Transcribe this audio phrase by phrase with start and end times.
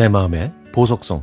[0.00, 1.22] 내 마음의 보석성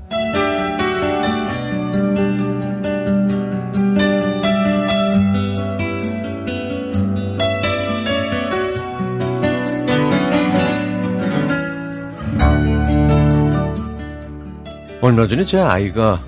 [15.02, 16.24] 얼마 전에 제 아이가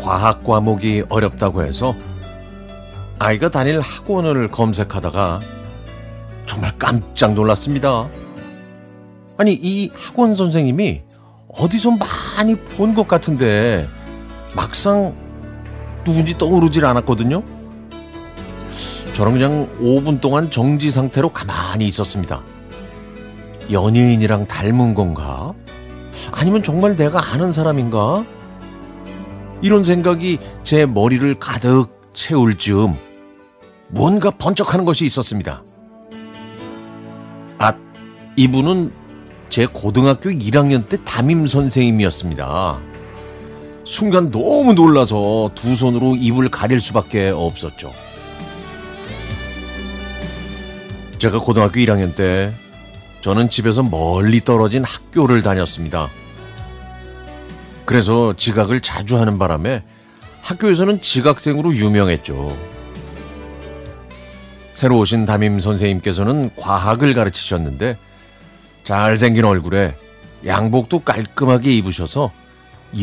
[0.00, 1.94] 과학 과목이 어렵다고 해서
[3.20, 5.40] 아이가 다닐 학원을 검색하다가
[6.46, 8.08] 정말 깜짝 놀랐습니다.
[9.38, 11.11] 아니, 이 학원 선생님이
[11.58, 11.92] 어디서
[12.36, 13.88] 많이 본 것 같은데
[14.54, 15.14] 막상
[16.04, 17.42] 누군지 떠오르질 않았거든요.
[19.12, 22.42] 저는 그냥 5분 동안 정지 상태로 가만히 있었습니다.
[23.70, 25.52] 연예인이랑 닮은 건가?
[26.32, 28.24] 아니면 정말 내가 아는 사람인가?
[29.60, 32.94] 이런 생각이 제 머리를 가득 채울 즈음
[33.88, 35.62] 무언가 번쩍하는 것이 있었습니다.
[37.58, 37.72] 아,
[38.36, 38.92] 이분은
[39.52, 42.80] 제 고등학교 1학년 때 담임 선생님이었습니다.
[43.84, 47.92] 순간 너무 놀라서 두 손으로 입을 가릴 수밖에 없었죠.
[51.18, 52.54] 제가 고등학교 1학년 때
[53.20, 56.08] 저는 집에서 멀리 떨어진 학교를 다녔습니다.
[57.84, 59.82] 그래서 지각을 자주 하는 바람에
[60.40, 62.56] 학교에서는 지각생으로 유명했죠.
[64.72, 67.98] 새로 오신 담임 선생님께서는 과학을 가르치셨는데
[68.84, 69.94] 잘생긴 얼굴에
[70.44, 72.32] 양복도 깔끔하게 입으셔서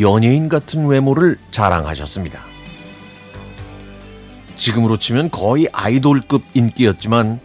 [0.00, 2.40] 연예인 같은 외모를 자랑하셨습니다.
[4.56, 7.40] 지금으로 치면 거의 아이돌급 인기였지만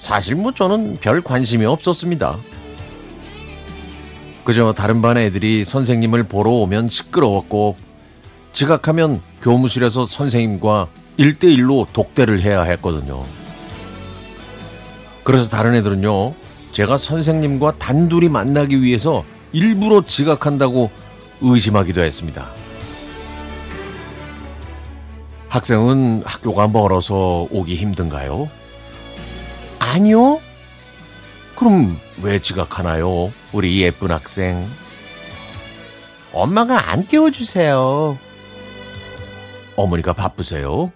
[0.00, 2.36] 사실 뭐 저는 별 관심이 없었습니다.
[4.44, 7.76] 그저 다른 반 애들이 선생님을 보러 오면 시끄러웠고
[8.52, 13.22] 지각하면 교무실에서 선생님과 1대1로 독대를 해야 했거든요.
[15.24, 16.34] 그래서 다른 애들은요,
[16.72, 20.90] 제가 선생님과 단둘이 만나기 위해서 일부러 지각한다고
[21.42, 22.50] 의심하기도 했습니다.
[25.48, 28.48] 학생은 학교가 멀어서 오기 힘든가요?
[29.78, 30.40] 아니요.
[31.56, 33.32] 그럼 왜 지각하나요?
[33.52, 34.66] 우리 예쁜 학생.
[36.32, 38.16] 엄마가 안 깨워주세요.
[39.76, 40.90] 어머니가 바쁘세요?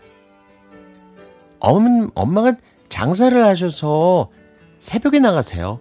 [1.59, 2.55] 어머니, 엄마가
[2.89, 4.31] 장사를 하셔서
[4.79, 5.81] 새벽에 나가세요.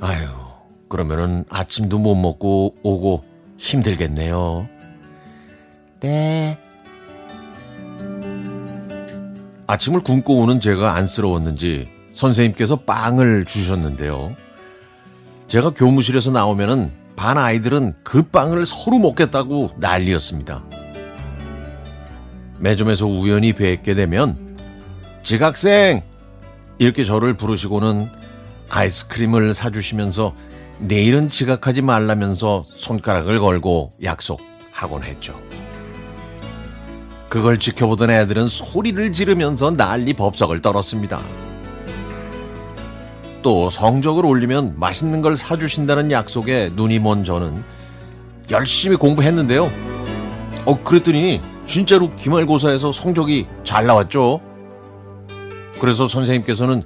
[0.00, 0.26] 아유,
[0.88, 3.22] 그러면은 아침도 못 먹고 오고
[3.58, 4.68] 힘들겠네요.
[6.00, 6.58] 네.
[9.66, 14.34] 아침을 굶고 오는 제가 안쓰러웠는지 선생님께서 빵을 주셨는데요.
[15.46, 20.64] 제가 교무실에서 나오면은 반 아이들은 그 빵을 서로 먹겠다고 난리였습니다.
[22.58, 24.58] 매점에서 우연히 뵙게 되면
[25.22, 26.02] 지각생
[26.80, 28.08] 이렇게 저를 부르시고는
[28.70, 30.34] 아이스크림을 사주시면서
[30.78, 35.38] 내일은 지각하지 말라면서 손가락을 걸고 약속하곤 했죠.
[37.28, 41.20] 그걸 지켜보던 애들은 소리를 지르면서 난리 법석을 떨었습니다.
[43.42, 47.62] 또 성적을 올리면 맛있는 걸 사주신다는 약속에 눈이 먼 저는
[48.50, 49.70] 열심히 공부했는데요.
[50.64, 54.49] 어, 그랬더니 진짜로 기말고사에서 성적이 잘 나왔죠.
[55.80, 56.82] 그래서 선생님께서는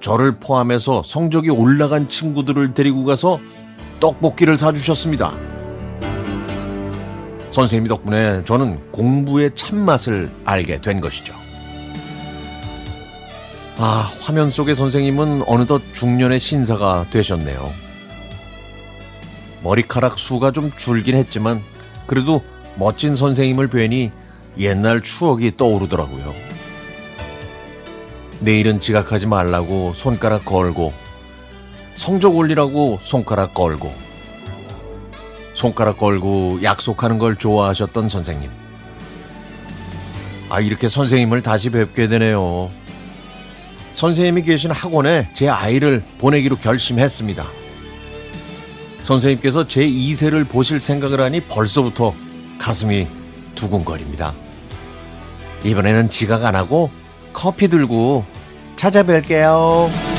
[0.00, 3.40] 저를 포함해서 성적이 올라간 친구들을 데리고 가서
[3.98, 5.32] 떡볶이를 사주셨습니다.
[7.50, 11.34] 선생님 덕분에 저는 공부의 참맛을 알게 된 것이죠.
[13.78, 17.72] 아, 화면 속의 선생님은 어느덧 중년의 신사가 되셨네요.
[19.62, 21.62] 머리카락 수가 좀 줄긴 했지만
[22.06, 22.42] 그래도
[22.76, 24.12] 멋진 선생님을 뵈니
[24.58, 26.45] 옛날 추억이 떠오르더라고요.
[28.40, 30.92] 내일은 지각하지 말라고 손가락 걸고
[31.94, 33.92] 성적 올리라고 손가락 걸고
[35.54, 38.50] 손가락 걸고 약속하는 걸 좋아하셨던 선생님.
[40.50, 42.70] 아, 이렇게 선생님을 다시 뵙게 되네요.
[43.94, 47.46] 선생님이 계신 학원에 제 아이를 보내기로 결심했습니다.
[49.02, 52.12] 선생님께서 제 2세를 보실 생각을 하니 벌써부터
[52.58, 53.06] 가슴이
[53.54, 54.34] 두근거립니다.
[55.64, 56.90] 이번에는 지각 안 하고
[57.36, 58.24] 커피 들고
[58.76, 60.15] 찾아뵐게요.